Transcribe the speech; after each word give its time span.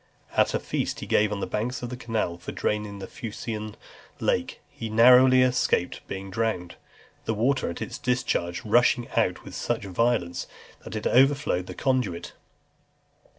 At 0.35 0.55
a 0.55 0.59
feast 0.59 0.99
he 0.99 1.05
gave 1.05 1.31
on 1.31 1.41
the 1.41 1.45
banks 1.45 1.83
of 1.83 1.89
the 1.89 1.95
canal 1.95 2.39
for 2.39 2.51
draining 2.51 2.97
the 2.97 3.05
Fucine 3.05 3.75
Lake, 4.19 4.59
he 4.67 4.89
narrowly 4.89 5.43
escaped 5.43 6.01
being 6.07 6.31
drowned, 6.31 6.73
the 7.25 7.35
water 7.35 7.69
at 7.69 7.83
its 7.83 7.99
discharge 7.99 8.65
rushing 8.65 9.07
out 9.11 9.43
with 9.43 9.53
such 9.53 9.83
violence, 9.85 10.47
that 10.83 10.95
it 10.95 11.05
overflowed 11.05 11.67
the 11.67 11.75
conduit. 11.75 12.33